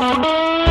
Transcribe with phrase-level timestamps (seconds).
[0.00, 0.67] ஓடு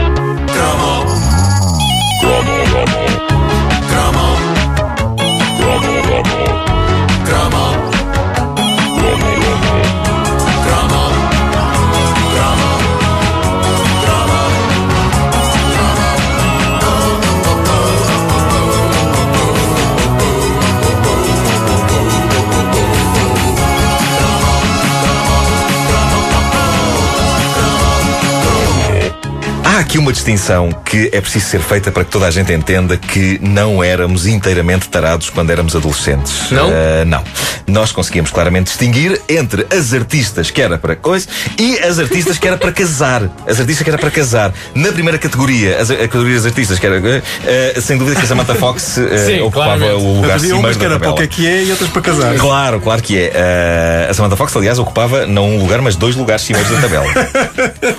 [29.88, 33.40] aqui uma distinção que é preciso ser feita para que toda a gente entenda que
[33.42, 36.52] não éramos inteiramente tarados quando éramos adolescentes.
[36.52, 36.70] Não?
[36.70, 37.24] Ah, não.
[37.66, 41.26] Nós conseguimos claramente distinguir entre as artistas que era para coisa
[41.58, 43.30] e as artistas que era para casar.
[43.48, 44.54] As artistas que era para casar.
[44.76, 46.98] Na primeira categoria, as, a categoria das artistas que era.
[46.98, 50.04] ah, sem dúvida que a Samantha Fox ah, Sim, ocupava claramente.
[50.06, 51.28] o lugar Havia umas que da era para o tabela.
[51.30, 52.36] que é que é e outras para casar.
[52.36, 54.08] Claro, claro que é.
[54.10, 57.06] A Samantha Fox, aliás, ocupava não um lugar, mas dois lugares cimeiros da tabela.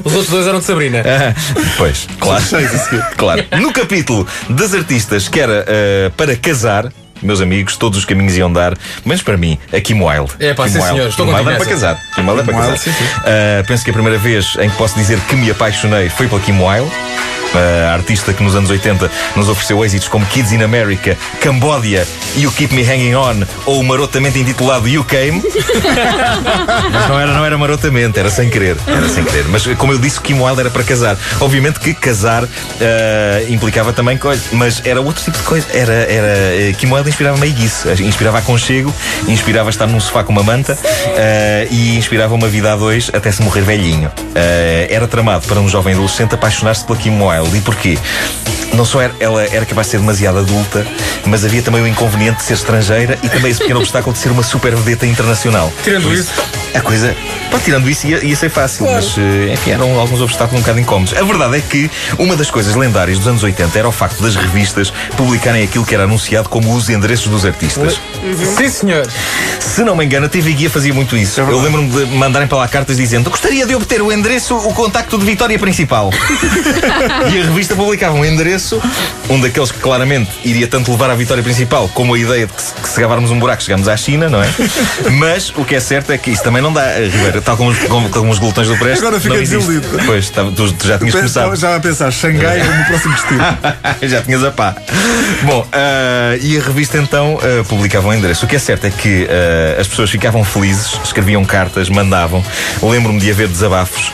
[0.04, 1.02] Os outros dois eram de Sabrina.
[1.78, 2.44] Pois, claro.
[3.16, 3.44] Claro.
[3.60, 8.52] No capítulo das artistas que era ah, para casar, meus amigos, todos os caminhos iam
[8.52, 10.32] dar, menos para mim, a Kim Wilde.
[10.40, 10.92] É, pá, Kim sim, Wilde.
[10.94, 12.00] senhor, estou Kim Wilde era para casar.
[12.16, 12.78] Kim Wilde é para casar.
[12.78, 13.04] Sim, sim.
[13.24, 16.40] Ah, penso que a primeira vez em que posso dizer que me apaixonei foi pela
[16.40, 16.90] Kim Wilde.
[17.54, 22.46] A artista que nos anos 80 nos ofereceu êxitos como Kids in America, Cambodia e
[22.46, 25.42] o Keep Me Hanging On, ou o marotamente intitulado You Came.
[26.92, 28.76] Mas não era, não era marotamente, era sem querer.
[28.86, 29.46] Era sem querer.
[29.48, 31.16] Mas como eu disse, Kim Wilde era para casar.
[31.40, 35.66] Obviamente que casar ah, implicava também coisa, mas era outro tipo de coisa.
[35.72, 38.92] Era, era, eh, Kim Wilde inspirava meiguice, inspirava aconchego,
[39.26, 43.30] inspirava estar num sofá com uma manta ah, e inspirava uma vida a dois até
[43.30, 44.10] se morrer velhinho.
[44.34, 47.37] Ah, era tramado para um jovem adolescente apaixonar-se pela Kim Wilde.
[47.46, 47.98] E porquê?
[48.72, 50.86] Não só era, ela era capaz de ser demasiado adulta,
[51.24, 54.30] mas havia também o inconveniente de ser estrangeira e também esse pequeno obstáculo de ser
[54.30, 55.72] uma super vedeta internacional.
[55.82, 56.32] Tirando isso.
[56.74, 57.16] a coisa,
[57.50, 60.80] pá, tirando isso, ia, ia ser fácil, mas eh, enfim, eram alguns obstáculos um bocado
[60.80, 61.14] incómodos.
[61.16, 64.36] A verdade é que uma das coisas lendárias dos anos 80 era o facto das
[64.36, 68.00] revistas publicarem aquilo que era anunciado como os endereços dos artistas.
[68.56, 69.06] Sim, senhor.
[69.60, 71.40] Se não me engano, a TV Guia fazia muito isso.
[71.40, 75.18] Eu lembro-me de mandarem para lá cartas dizendo: Gostaria de obter o endereço, o contacto
[75.18, 76.10] de Vitória Principal.
[77.32, 78.80] e a revista publicava um endereço,
[79.28, 82.62] um daqueles que claramente iria tanto levar à Vitória Principal como a ideia de que
[82.62, 84.48] se, que se gavarmos um buraco chegamos à China, não é?
[85.12, 87.78] Mas o que é certo é que isso também não dá, Ribeiro, tal como os,
[87.84, 89.00] como, como os glutões do Presto.
[89.06, 89.38] Agora existe.
[89.38, 89.88] desiludido.
[90.06, 91.56] Pois, tá- tu, tu já tinhas Estava começado.
[91.56, 93.40] já a pensar, Xangai é o meu próximo destino.
[94.08, 94.74] Já tinhas a pá.
[95.42, 98.44] Bom, ah, e a revista então ah, publicava um endereço.
[98.46, 102.42] O que é certo é que ah, as pessoas ficavam felizes, escreviam cartas, mandavam.
[102.82, 104.12] Lembro-me de haver desabafos,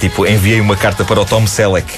[0.00, 1.92] tipo, enviei uma carta para o Tom Selleck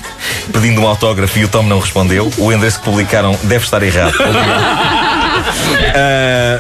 [0.53, 2.31] pedindo um autógrafo e o Tom não respondeu.
[2.39, 4.15] O endereço que publicaram deve estar errado.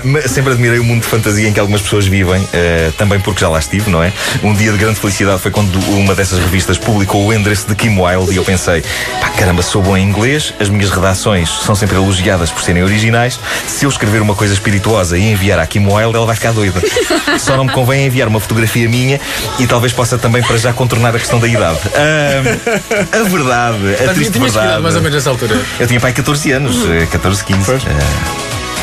[0.04, 3.40] Mas sempre admirei o mundo de fantasia em que algumas pessoas vivem, ah, também porque
[3.40, 4.12] já lá estive, não é?
[4.42, 7.98] Um dia de grande felicidade foi quando uma dessas revistas publicou o endereço de Kim
[7.98, 8.82] Wilde e eu pensei,
[9.20, 13.38] pá, caramba, sou bom em inglês, as minhas redações são sempre elogiadas por serem originais.
[13.66, 16.80] Se eu escrever uma coisa espirituosa e enviar à Kim Wilde, ela vai ficar doida.
[17.38, 19.20] Só não me convém enviar uma fotografia minha
[19.58, 21.78] e talvez possa também para já contornar a questão da idade.
[21.94, 24.82] Ah, a verdade, a Mas triste verdade.
[24.82, 25.60] mais ou menos nessa altura.
[25.78, 27.64] Eu tinha pai 14 anos, eh, 14, 15.
[27.64, 27.82] Pois.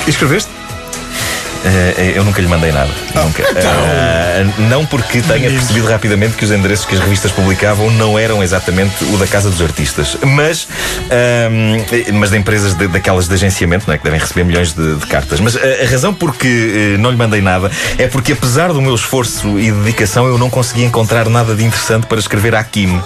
[0.07, 0.49] Ah, escreveste?
[1.65, 2.89] eh, eu nunca lhe mandei nada.
[3.13, 3.43] nunca.
[3.57, 8.41] Ah, não porque tenha percebido rapidamente que os endereços que as revistas publicavam não eram
[8.41, 10.65] exatamente o da Casa dos Artistas, mas,
[11.11, 13.97] ahm, mas de empresas de- daquelas de agenciamento, não é?
[13.97, 15.41] que devem receber milhões de, de cartas.
[15.41, 18.81] Mas a, a razão por que eh, não lhe mandei nada é porque, apesar do
[18.81, 23.01] meu esforço e dedicação, eu não consegui encontrar nada de interessante para escrever à Kim.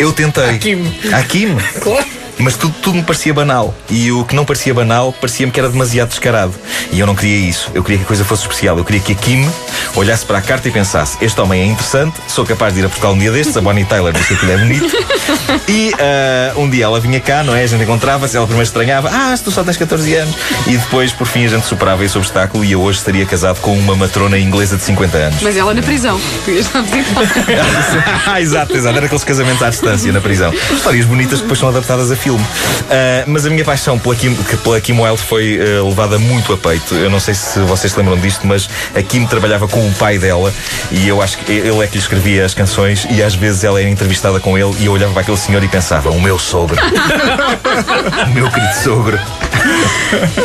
[0.00, 0.44] Eu tentei.
[0.50, 0.92] À Kim.
[1.12, 1.56] À Kim?
[1.80, 2.06] Claro.
[2.42, 3.74] Mas tudo, tudo me parecia banal.
[3.88, 6.52] E o que não parecia banal parecia-me que era demasiado descarado.
[6.90, 7.70] E eu não queria isso.
[7.72, 8.76] Eu queria que a coisa fosse especial.
[8.76, 9.48] Eu queria que a Kim
[9.94, 12.88] olhasse para a carta e pensasse: este homem é interessante, sou capaz de ir a
[12.88, 13.56] Portugal um dia destes.
[13.56, 14.96] A Bonnie Tyler disse que aquilo é bonito.
[15.68, 17.62] E ah, um dia ela vinha cá, não é?
[17.62, 20.34] A gente encontrava-se, ela primeiro estranhava: ah, se tu só tens 14 anos.
[20.66, 23.76] E depois, por fim, a gente superava esse obstáculo e eu hoje estaria casado com
[23.78, 25.42] uma matrona inglesa de 50 anos.
[25.42, 26.20] Mas ela na prisão.
[28.26, 28.96] Ah, exato, exato.
[28.96, 30.52] Era aqueles casamentos à distância na prisão.
[30.52, 32.31] Histórias bonitas que depois são adaptadas a filme.
[32.90, 36.56] Ah, mas a minha paixão pela Kim, pela Kim Wilde foi ah, levada muito a
[36.56, 36.94] peito.
[36.94, 40.18] Eu não sei se vocês se lembram disto, mas a Kim trabalhava com o pai
[40.18, 40.52] dela
[40.90, 43.80] e eu acho que ele é que lhe escrevia as canções e às vezes ela
[43.80, 46.78] era entrevistada com ele e eu olhava para aquele senhor e pensava: o meu sogro.
[48.26, 49.18] o meu querido sogro.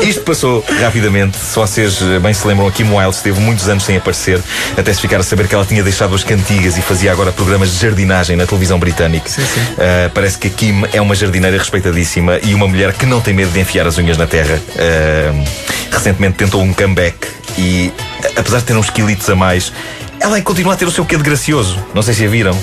[0.03, 1.37] Isto passou rapidamente.
[1.37, 4.41] Se vocês eh, bem se lembram, a Kim Wilde esteve muitos anos sem aparecer,
[4.77, 7.71] até se ficar a saber que ela tinha deixado as cantigas e fazia agora programas
[7.71, 9.29] de jardinagem na televisão britânica.
[9.77, 13.33] Ah, parece que a Kim é uma jardineira respeitadíssima e uma mulher que não tem
[13.33, 14.59] medo de enfiar as unhas na terra.
[14.77, 17.17] Ah, recentemente tentou um comeback
[17.57, 17.91] e,
[18.35, 19.71] apesar de ter uns quilitos a mais,
[20.19, 21.77] ela continua a ter o seu quê de gracioso.
[21.93, 22.57] Não sei se a viram.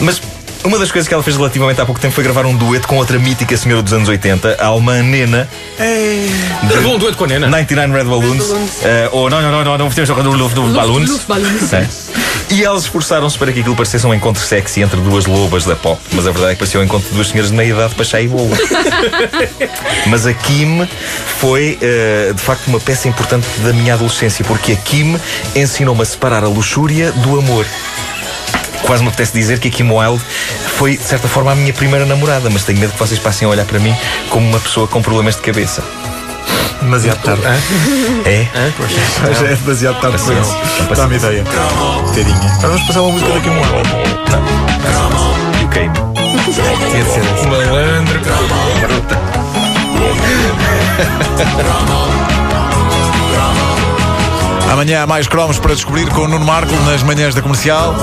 [0.00, 0.20] Mas
[0.64, 2.96] Uma das coisas que ela fez relativamente há pouco tempo foi gravar um dueto com
[2.96, 5.48] outra mítica senhora dos anos 80, a alemã Nena,
[6.68, 7.46] Gravou um dueto com a Nena.
[7.48, 8.44] 99 Red Balloons.
[8.82, 10.10] eh, ou não, não, não, não, não temos
[11.24, 11.72] Balloons.
[11.72, 11.88] É.
[12.48, 16.00] E elas esforçaram-se para que aquilo parecesse um encontro sexy entre duas lobas da pop.
[16.12, 18.04] Mas a verdade é que parecia um encontro de duas senhoras de meia idade para
[18.04, 18.50] chá e bolo.
[20.06, 20.86] Mas a Kim
[21.38, 25.18] foi, eh, de facto, uma peça importante da minha adolescência, porque a Kim
[25.54, 27.66] ensinou-me a separar a luxúria do amor.
[28.82, 30.22] Quase me apetece dizer que a Kim Wilde
[30.76, 33.50] foi, de certa forma, a minha primeira namorada, mas tenho medo que vocês passem a
[33.50, 33.94] olhar para mim
[34.30, 35.82] como uma pessoa com problemas de cabeça.
[36.80, 37.42] Demasiado tarde.
[38.24, 38.46] É?
[39.34, 40.56] Já é demasiado tarde para isso.
[40.94, 41.44] Dá-me ideia.
[42.14, 42.58] Tadinha.
[42.60, 43.82] Vamos passar uma música daqui a um ano.
[45.60, 45.94] E o queime.
[46.90, 47.48] Tinha de ser.
[47.48, 48.20] Malandro.
[54.70, 57.94] Amanhã há mais cromos para descobrir com o Nuno Marco nas manhãs da comercial,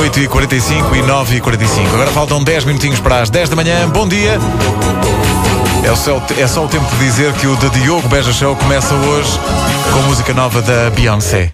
[0.00, 1.94] 8h45 e 9h45.
[1.94, 3.88] Agora faltam 10 minutinhos para as 10 da manhã.
[3.88, 4.38] Bom dia!
[5.84, 8.94] É só, é só o tempo de dizer que o The Diogo Beja Show começa
[8.94, 9.38] hoje
[9.92, 11.52] com música nova da Beyoncé.